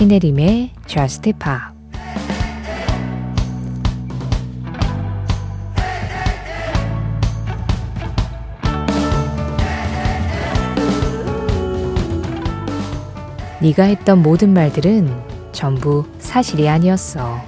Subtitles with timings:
[0.00, 1.60] 신혜림의 Just Pop
[13.60, 15.12] 네가 했던 모든 말들은
[15.52, 17.38] 전부 사실이 아니었어.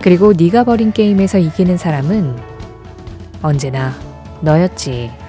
[0.00, 2.36] 그리고 네가 버린 게임에서 이기는 사람은
[3.42, 3.92] 언제나
[4.40, 5.23] 너였지.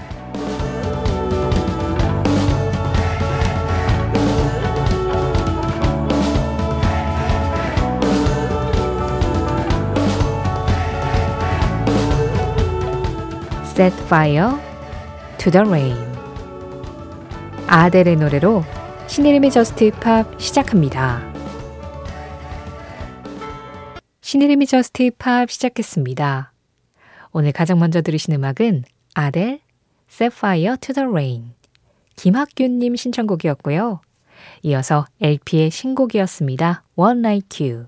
[13.76, 14.58] Set fire
[15.38, 15.98] to the rain.
[17.68, 18.64] 아델의 노래로
[19.08, 21.22] 신혜림의 JUST POP 시작합니다.
[24.22, 26.54] 신혜림의 JUST POP 시작했습니다.
[27.34, 29.60] 오늘 가장 먼저 들으신 음악은 아델,
[30.10, 31.52] Set Fire to the Rain,
[32.16, 34.00] 김학균님 신청곡이었고요.
[34.64, 36.84] 이어서 LP의 신곡이었습니다.
[36.96, 37.88] One Like You.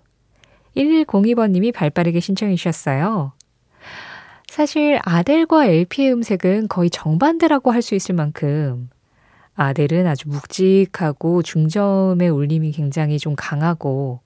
[0.76, 3.37] 1102번님이 발빠르게 신청해 주셨어요.
[4.52, 8.90] 사실 아델과 LP의 음색은 거의 정반대라고 할 수 있을 만큼
[9.56, 14.20] 아델은 아주 묵직하고 중점의 울림이 굉장히 좀 강하고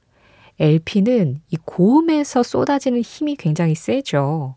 [0.59, 4.55] LP는 이 고음에서 쏟아지는 힘이 굉장히 세죠.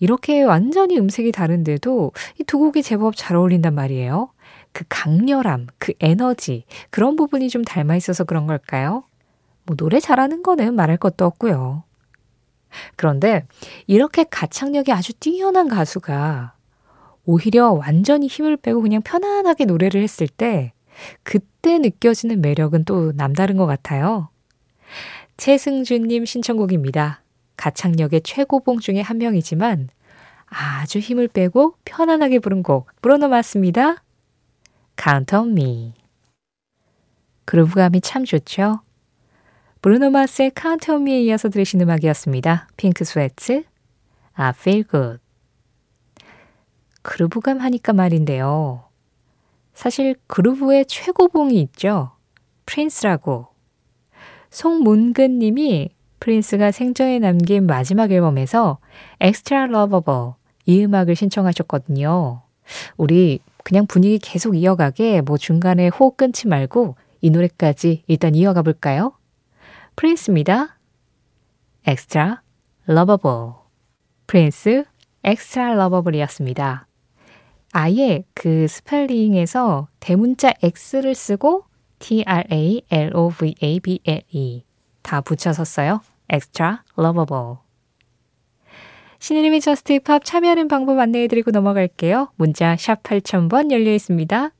[0.00, 4.30] 이렇게 완전히 음색이 다른데도 이 두 곡이 제법 잘 어울린단 말이에요.
[4.72, 9.04] 그 강렬함, 그 에너지, 그런 부분이 좀 닮아 있어서 그런 걸까요?
[9.64, 11.84] 뭐 노래 잘하는 거는 말할 것도 없고요.
[12.96, 13.46] 그런데
[13.86, 16.54] 이렇게 가창력이 아주 뛰어난 가수가
[17.24, 20.72] 오히려 완전히 힘을 빼고 그냥 편안하게 노래를 했을 때
[21.22, 24.28] 그때 느껴지는 매력은 또 남다른 것 같아요.
[25.36, 27.22] 최승준님 신청곡입니다.
[27.56, 29.88] 가창력의 최고봉 중에 한 명이지만
[30.46, 34.02] 아주 힘을 빼고 편안하게 부른 곡 브로노 마스입니다.
[35.00, 35.94] Count on me.
[37.44, 38.80] 그루브감이 참 좋죠?
[39.82, 40.52] 브루노 마스의
[40.88, 42.68] on me에 이어서 들으신 음악이었습니다.
[42.76, 43.64] 핑크 스웨트,
[44.34, 45.18] I feel good.
[47.02, 48.84] groove감 하니까 말인데요.
[49.74, 52.12] 사실 groove의 최고봉이 있죠.
[52.64, 53.48] 프린스라고.
[54.50, 58.78] 송문근 님이 프린스가 생전에 남긴 마지막 앨범에서
[59.18, 62.42] Extralovable 이 음악을 신청하셨거든요.
[62.96, 69.14] 우리 그냥 분위기 계속 이어가게 뭐 중간에 호흡 끊지 말고 이 노래까지 일단 이어가 볼까요?
[69.96, 70.78] 프린스입니다.
[71.86, 73.66] Extralovable
[74.26, 74.84] 프린스
[75.24, 76.86] Extralovable이었습니다.
[77.72, 81.64] 아예 그 스펠링에서 대문자 X를 쓰고
[81.98, 82.84] T-R-A-L-O-V-A-B-L-E
[85.02, 86.00] 다 붙여서 써요.
[86.32, 87.56] extra lovable.
[89.18, 92.32] 신혜림의 JUST POP 참여하는 방법 안내해드리고 넘어갈게요.
[92.36, 94.50] 문자 샵 8000번 열려 있습니다.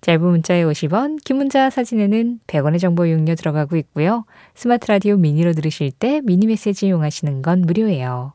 [0.00, 4.24] 짧은 문자에 50원, 긴 문자 사진에는 100원의 정보 이용료 들어가고 있고요.
[4.54, 8.32] 스마트 라디오 미니로 들으실 때 미니 메시지 이용하시는 건 무료예요.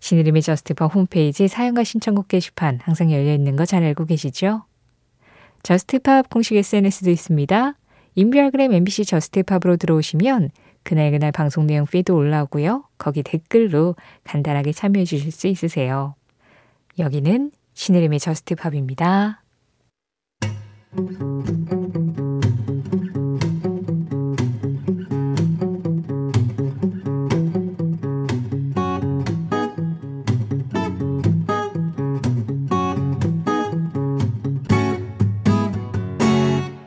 [0.00, 4.62] 신혜림의 JUST POP 홈페이지 사연과 신청곡 게시판 항상 열려 있는 거 잘 알고 계시죠?
[5.62, 7.74] JUST POP 공식 SNS도 있습니다.
[8.14, 10.50] 인별그램 MBC JUST POP으로 들어오시면
[10.84, 12.84] 그날그날 방송 내용 feed 올라오고요.
[12.96, 16.14] 거기 댓글로 간단하게 참여해 주실 수 있으세요.
[16.98, 19.42] 여기는 신혜림의 저스트팝입니다.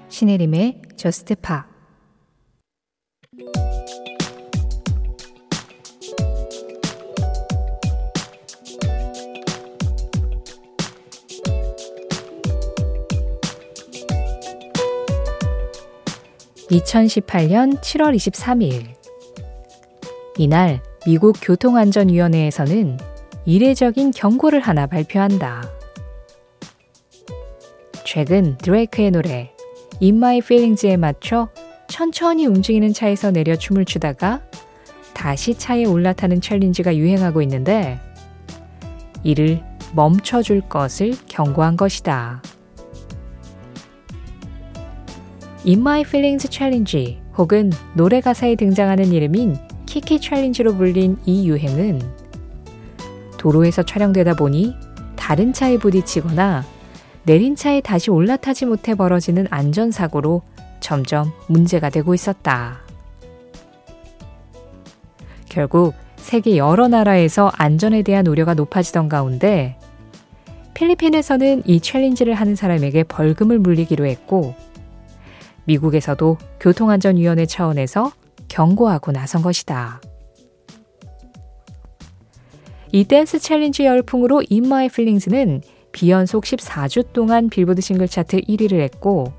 [0.09, 1.72] 신혜림의 저스트 팝
[16.73, 18.88] 2018년 7월 23일.
[20.38, 22.97] 이날 미국 교통안전위원회에서는
[23.45, 25.69] 이례적인 경고를 하나 발표한다.
[28.06, 29.51] 최근 드레이크의 노래
[30.01, 31.50] In My Feelings에 맞춰
[31.88, 34.42] 천천히 움직이는 차에서 내려 춤을 추다가
[35.13, 38.00] 다시 차에 올라타는 챌린지가 유행하고 있는데
[39.24, 39.62] 이를
[39.94, 42.42] 멈춰줄 것을 경고한 것이다.
[45.65, 49.56] In My Feelings Challenge 혹은 노래 가사에 등장하는 이름인
[49.86, 52.01] 키키 챌린지로 불린 이 유행은
[53.38, 54.75] 도로에서 촬영되다 보니
[55.15, 56.65] 다른 차에 부딪히거나
[57.24, 60.42] 내린 차에 다시 올라타지 못해 벌어지는 안전사고로
[60.81, 62.80] 점점 문제가 되고 있었다.
[65.48, 69.77] 결국 세계 여러 나라에서 안전에 대한 우려가 높아지던 가운데
[70.74, 74.56] 필리핀에서는 이 challenge를 하는 사람에게 벌금을 물리기로 했고
[75.65, 78.12] 미국에서도 교통안전위원회 차원에서
[78.48, 80.01] 경고하고 나선 것이다.
[82.92, 85.62] 이 댄스 challenge 열풍으로 In My Feelings는
[85.92, 89.33] 비연속 14주 동안 빌보드 싱글 차트 1위를 했고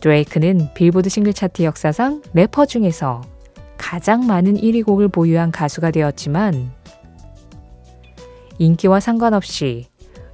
[0.00, 3.22] 드레이크는 빌보드 싱글 차트 역사상 래퍼 중에서
[3.78, 6.70] 가장 많은 1위 곡을 보유한 가수가 되었지만
[8.58, 9.86] 인기와 상관없이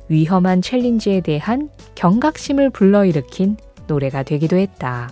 [0.09, 3.57] 위험한 챌린지에 대한 경각심을 불러일으킨
[3.87, 5.11] 노래가 되기도 했다.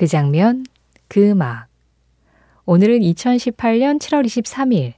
[0.00, 0.64] 그 장면,
[1.08, 1.66] 그 음악.
[2.64, 4.94] 오늘은 2018년 7월 23일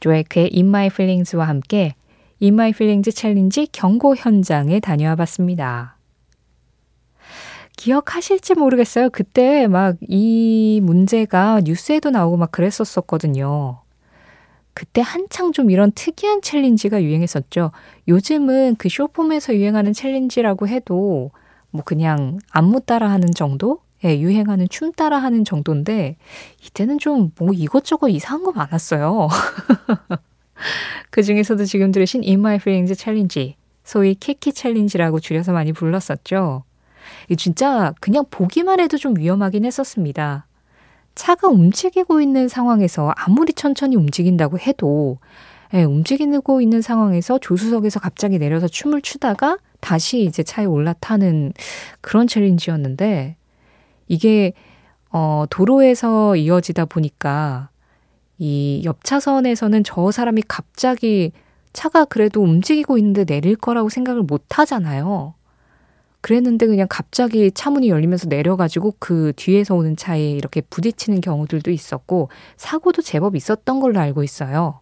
[0.00, 1.94] 드레이크의 In My Feelings와 함께
[2.42, 5.99] In My Feelings 챌린지 경고 현장에 다녀와 봤습니다.
[7.84, 9.08] 기억하실지 모르겠어요.
[9.10, 13.80] 그때 막 이 문제가 뉴스에도 나오고 막 그랬었었거든요.
[14.74, 17.72] 그때 한창 좀 이런 특이한 챌린지가 유행했었죠.
[18.08, 21.30] 요즘은 그 숏폼에서 유행하는 챌린지라고 해도
[21.70, 23.80] 뭐 그냥 안무 따라 하는 정도?
[24.04, 26.16] 예, 유행하는 춤 따라 하는 정도인데
[26.64, 29.28] 이때는 좀 뭐 이것저것 이상한 거 많았어요.
[31.10, 36.64] 그 중에서도 지금 들으신 In My Feelings 챌린지, 소위 키키 챌린지라고 줄여서 많이 불렀었죠.
[37.28, 40.46] 이 진짜 그냥 보기만 해도 좀 위험하긴 했었습니다.
[41.14, 45.18] 차가 움직이고 있는 상황에서 아무리 천천히 움직인다고 해도
[45.74, 51.52] 예, 움직이고 있는 상황에서 조수석에서 갑자기 내려서 춤을 추다가 다시 이제 차에 올라타는
[52.00, 53.36] 그런 챌린지였는데
[54.08, 54.52] 이게
[55.12, 57.68] 어, 도로에서 이어지다 보니까
[58.38, 61.32] 이 옆차선에서는 저 사람이 갑자기
[61.72, 65.34] 차가 그래도 움직이고 있는데 내릴 거라고 생각을 못 하잖아요.
[66.20, 73.02] 그랬는데 그냥 갑자기 차문이 열리면서 내려가지고 그 뒤에서 오는 차에 이렇게 부딪히는 경우들도 있었고 사고도
[73.02, 74.80] 제법 있었던 걸로 알고 있어요.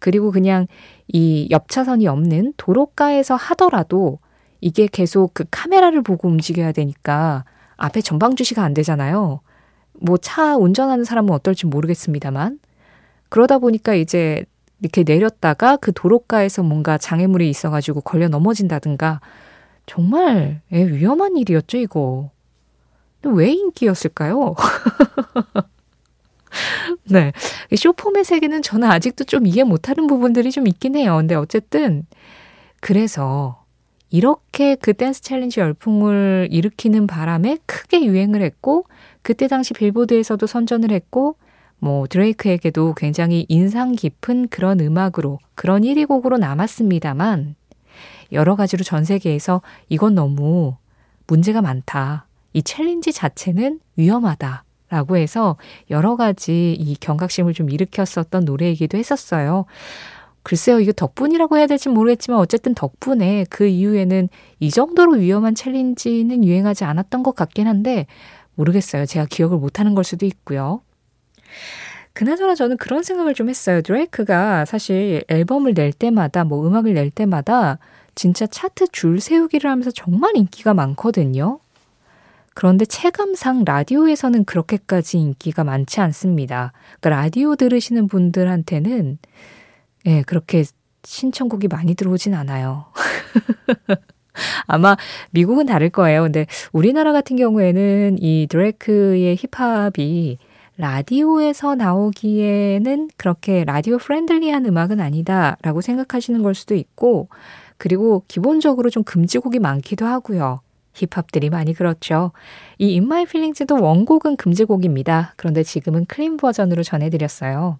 [0.00, 0.66] 그리고 그냥
[1.08, 4.18] 이 옆차선이 없는 도로가에서 하더라도
[4.60, 7.44] 이게 계속 그 카메라를 보고 움직여야 되니까
[7.76, 9.40] 앞에 전방 주시가 안 되잖아요.
[10.00, 12.58] 뭐 차 운전하는 사람은 어떨지 모르겠습니다만.
[13.28, 14.44] 그러다 보니까 이제
[14.80, 19.20] 이렇게 내렸다가 그 도로가에서 뭔가 장애물이 있어가지고 걸려 넘어진다든가
[19.90, 22.30] 정말 예, 위험한 일이었죠, 이거.
[23.24, 24.54] 왜 인기였을까요?
[27.10, 27.32] 네.
[27.76, 31.16] 쇼폼의 세계는 저는 아직도 좀 이해 못하는 부분들이 좀 있긴 해요.
[31.16, 32.06] 근데 어쨌든,
[32.80, 33.64] 그래서
[34.10, 38.84] 이렇게 그 댄스 챌린지 열풍을 일으키는 바람에 크게 유행을 했고
[39.22, 41.34] 그때 당시 빌보드에서도 선전을 했고
[41.80, 47.56] 뭐 드레이크에게도 굉장히 인상 깊은 그런 음악으로 그런 1위 곡으로 남았습니다만
[48.32, 50.76] 여러 가지로 전 세계에서 이건 너무
[51.26, 52.26] 문제가 많다.
[52.52, 54.64] 이 챌린지 자체는 위험하다.
[54.90, 55.56] 라고 해서
[55.88, 59.66] 여러 가지 이 경각심을 좀 일으켰었던 노래이기도 했었어요.
[60.42, 64.28] 글쎄요, 이거 덕분이라고 해야 될지 모르겠지만 어쨌든 덕분에 그 이후에는
[64.58, 68.06] 이 정도로 위험한 챌린지는 유행하지 않았던 것 같긴 한데
[68.56, 69.06] 모르겠어요.
[69.06, 70.80] 제가 기억을 못하는 걸 수도 있고요.
[72.12, 73.82] 그나저나 저는 그런 생각을 좀 했어요.
[73.82, 77.78] 드레이크가 사실 앨범을 낼 때마다 뭐 음악을 낼 때마다
[78.14, 81.60] 진짜 차트 줄 세우기를 하면서 정말 인기가 많거든요.
[82.54, 86.72] 그런데 체감상 라디오에서는 그렇게까지 인기가 많지 않습니다.
[87.00, 89.18] 그러니까 라디오 들으시는 분들한테는
[90.06, 90.64] 예, 네, 그렇게
[91.04, 92.86] 신청곡이 많이 들어오진 않아요.
[94.66, 94.96] 아마
[95.30, 96.22] 미국은 다를 거예요.
[96.22, 100.38] 근데 우리나라 같은 경우에는 이 드레이크의 힙합이
[100.76, 107.28] 라디오에서 나오기에는 그렇게 radio friendly한 음악은 아니다라고 생각하시는 걸 수도 있고,
[107.80, 110.60] 그리고 기본적으로 좀 금지곡이 많기도 하고요.
[110.92, 112.32] 힙합들이 많이 그렇죠.
[112.76, 115.32] 이 In My Feelings도 원곡은 금지곡입니다.
[115.36, 117.78] 그런데 지금은 clean 버전으로 전해드렸어요.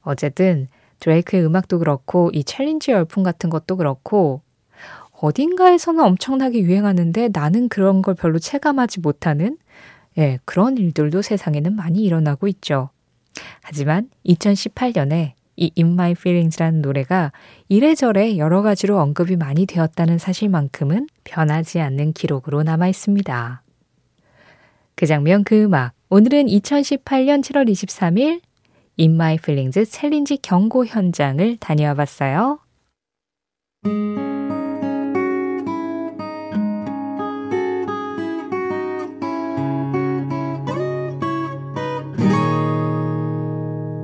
[0.00, 0.66] 어쨌든
[0.98, 4.42] 드레이크의 음악도 그렇고 이 챌린지 열풍 같은 것도 그렇고
[5.12, 9.56] 어딘가에서는 엄청나게 유행하는데 나는 그런 걸 별로 체감하지 못하는
[10.18, 12.90] 예, 그런 일들도 세상에는 많이 일어나고 있죠.
[13.60, 17.32] 하지만 2018년에 이 In My Feelings라는 노래가
[17.68, 23.62] 이래저래 여러 가지로 언급이 많이 되었다는 사실만큼은 변하지 않는 기록으로 남아 있습니다.
[24.94, 25.92] 그 장면, 그 음악.
[26.10, 28.40] 오늘은 2018년 7월 23일
[28.98, 32.58] In My Feelings 챌린지 경고 현장을 다녀와 봤어요.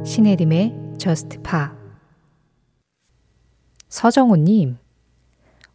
[0.05, 1.71] 신혜림의 Just Pa
[3.88, 4.76] 서정호님,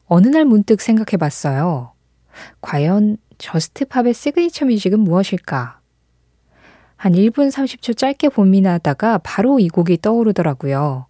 [0.05, 1.93] 어느 날 문득 생각해 봤어요.
[2.61, 5.79] 과연 Just Pop의 signature music은 무엇일까?
[6.95, 11.07] 한 1분 30초 짧게 고민하다가 바로 이 곡이 떠오르더라고요.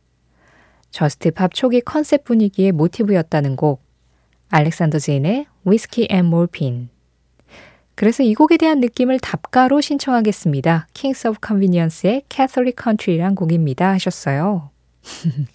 [0.91, 3.83] Just Pop 초기 컨셉 분위기의 모티브였다는 곡,
[4.49, 6.92] Alexander Jean의 Whiskey and Morphine.
[7.95, 10.87] 그래서 이 곡에 대한 느낌을 답가로 신청하겠습니다.
[10.93, 14.69] Kings of Convenience의 Catholic Country란 곡입니다 하셨어요.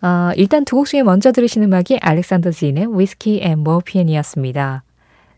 [0.00, 4.84] 어, 일단 두 곡 중에 먼저 들으신 음악이 Alexander Jean의 Whiskey and Morphine이었습니다.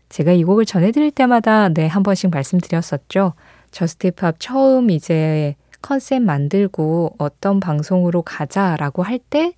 [0.09, 3.33] 제가 이 곡을 전해드릴 때마다 네, 한 번씩 말씀드렸었죠.
[3.71, 9.53] Just Pop 처음 이제 컨셉 만들고 어떤 방송으로 가자라고 할 때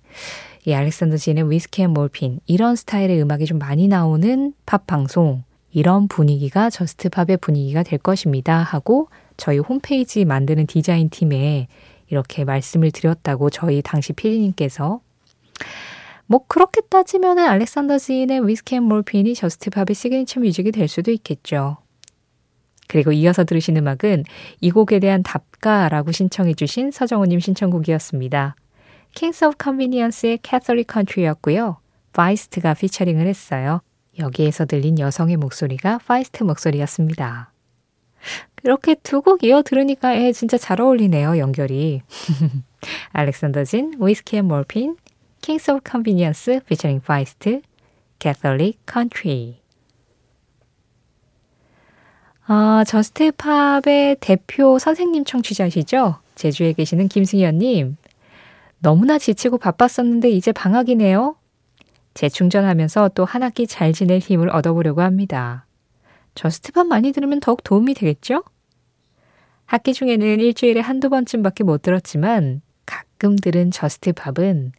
[0.66, 6.08] 이 Alexander Jean의 Whiskey and Morphine 이런 스타일의 음악이 좀 많이 나오는 팝 방송 이런
[6.08, 11.68] 분위기가 Just Pop의 분위기가 될 것입니다 하고 저희 홈페이지 만드는 디자인 팀에
[12.08, 15.00] 이렇게 말씀을 드렸다고 저희 당시 피디님께서
[16.26, 21.76] 뭐 그렇게 따지면은 알렉산더 지인의 위스키 앤 몰핀이 저스트 팝의 시그니처 뮤직이 될 수도 있겠죠.
[22.88, 24.24] 그리고 이어서 들으신 음악은
[24.60, 28.56] 이 곡에 대한 답가라고 신청해 주신 서정우님 신청곡이었습니다.
[29.14, 31.78] Kings of Convenience의 Catholic Country였고요.
[32.12, 33.80] Feist가 피처링을 했어요.
[34.18, 37.50] 여기에서 들린 여성의 목소리가 Feist 목소리였습니다.
[38.62, 42.02] 이렇게 두 곡 이어 들으니까 예, 진짜 잘 어울리네요, 연결이.
[43.12, 44.96] Alexander Jean, Whiskey and Morphine,
[45.42, 47.60] Kings of Convenience featuring Feist,
[48.18, 49.63] Catholic Country.
[52.46, 56.16] 아, Just Pop의 대표 선생님 청취자시죠?
[56.34, 57.96] 제주에 계시는 김승현님.
[58.80, 61.36] 너무나 지치고 바빴었는데 이제 방학이네요.
[62.12, 65.64] 재충전하면서 또 한 학기 잘 지낼 힘을 얻어보려고 합니다.
[66.34, 68.42] Just Pop 많이 들으면 더욱 도움이 되겠죠?
[69.66, 74.72] 학기 중에는 일주일에 한두 번쯤밖에 못 들었지만 가끔 들은 Just Pop은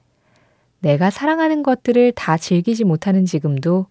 [0.80, 3.88] 내가 사랑하는 것들을 다 즐기지 못하는 지금도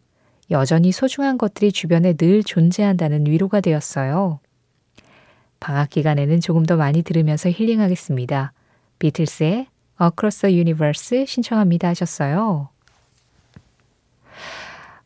[0.51, 4.41] 여전히 소중한 것들이 주변에 늘 존재한다는 위로가 되었어요.
[5.61, 8.53] 방학 기간에는 조금 더 많이 들으면서 힐링하겠습니다.
[8.99, 9.67] 비틀스의
[10.01, 12.69] Across the Universe 신청합니다 하셨어요.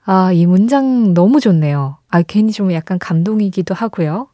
[0.04, 1.98] 아, 이 문장 너무 좋네요.
[2.08, 4.28] 아, 괜히 좀 약간 감동이기도 하고요.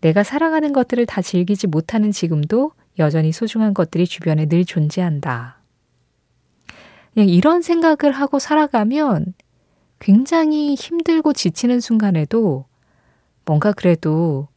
[0.00, 5.58] 내가 사랑하는 것들을 다 즐기지 못하는 지금도 여전히 소중한 것들이 주변에 늘 존재한다.
[7.14, 9.32] 그냥 이런 생각을 하고 살아가면
[10.04, 12.66] 굉장히 힘들고 지치는 순간에도
[13.46, 14.48] 뭔가 그래도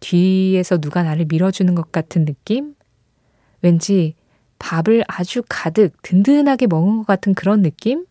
[0.00, 2.74] 뒤에서 누가 나를 밀어주는 것 같은 느낌?
[3.62, 4.16] 왠지
[4.58, 8.06] 밥을 아주 가득 든든하게 먹은 것 같은 그런 느낌?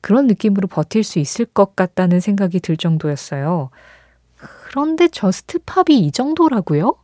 [0.00, 3.70] 그런 느낌으로 버틸 수 있을 것 같다는 생각이 들 정도였어요.
[4.38, 6.96] 그런데 Just Pop이 이 정도라고요?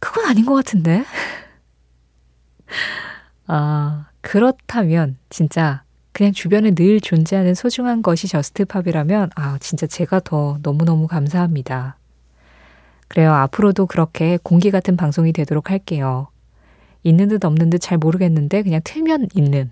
[0.00, 1.02] 그건 아닌 것 같은데.
[3.46, 5.82] 아, 그렇다면 진짜
[6.12, 11.96] 그냥 주변에 늘 존재하는 소중한 것이 Just Pop이라면 아, 진짜 제가 더 너무너무 감사합니다.
[13.08, 13.32] 그래요.
[13.32, 16.28] 앞으로도 그렇게 공기 같은 방송이 되도록 할게요.
[17.02, 19.70] 있는 듯 없는 듯 잘 모르겠는데 그냥 틀면 있는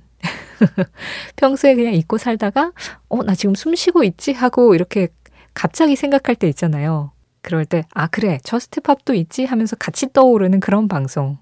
[1.36, 2.72] 평소에 그냥 잊고 살다가,
[3.08, 4.32] 어, 나 지금 숨 쉬고 있지?
[4.32, 5.08] 하고 이렇게
[5.54, 7.12] 갑자기 생각할 때 있잖아요.
[7.42, 9.44] 그럴 때, 아, 그래, 저스트팝도 있지?
[9.44, 11.38] 하면서 같이 떠오르는 그런 방송.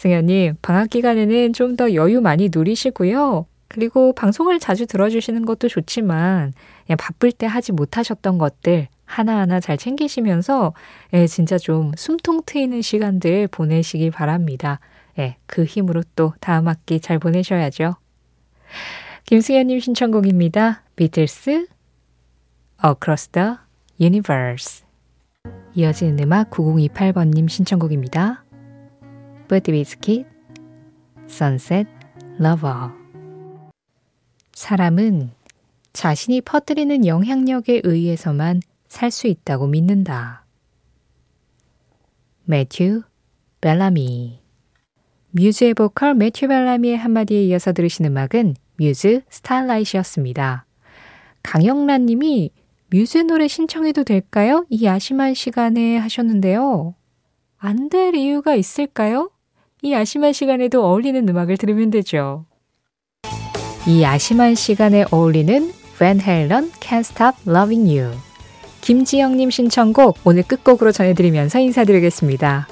[0.00, 3.44] 승현님, 방학 기간에는 좀 더 여유 많이 누리시고요.
[3.68, 6.54] 그리고 방송을 자주 들어주시는 것도 좋지만,
[6.86, 10.72] 그냥 바쁠 때 하지 못하셨던 것들 하나하나 잘 챙기시면서,
[11.12, 14.80] 예, 진짜 좀 숨통 트이는 시간들 보내시기 바랍니다.
[15.16, 17.96] 네, 그 힘으로 또 다음 학기 잘 보내셔야죠.
[19.26, 20.82] 김승현님 신청곡입니다.
[20.96, 21.66] 비틀스
[22.82, 23.50] Across the
[24.00, 24.82] Universe
[25.74, 28.39] 이어지는 음악 9028번님 신청곡입니다.
[29.72, 30.26] 위스킷
[31.28, 31.90] Sunset
[32.40, 32.90] Lover
[34.52, 35.30] 사람은
[35.92, 40.44] 자신이 퍼뜨리는 영향력에 의해서만 살 수 있다고 믿는다.
[42.44, 43.02] 매튜
[43.60, 44.40] 벨라미
[45.32, 50.64] 뮤즈의 보컬 매튜 벨라미의 한마디에 이어서 들으신 음악은 뮤즈 스타일라이트였습니다.
[51.42, 52.50] 강영란 님이
[52.90, 54.64] 뮤즈 노래 신청해도 될까요?
[54.68, 56.94] 이 야심한 시간에 하셨는데요.
[57.58, 59.30] 안 될 이유가 있을까요?
[59.82, 62.44] 이 야심한 시간에도 어울리는 음악을 들으면 되죠.
[63.86, 68.14] 이 야심한 시간에 어울리는 Van Halen Can't Stop Loving You.
[68.82, 72.68] 김지영님 신청곡 오늘 끝곡으로 전해드리면서 인사드리겠습니다.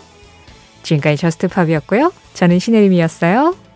[0.83, 2.13] 지금까지 저스트팝이었고요.
[2.35, 3.68] 저는 신혜림이었어요.